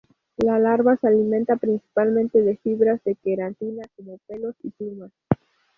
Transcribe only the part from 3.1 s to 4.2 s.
queratina, como